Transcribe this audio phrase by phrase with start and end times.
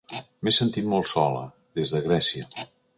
[0.47, 1.45] M'he sentit molt sola,
[1.81, 2.69] des de Grècia.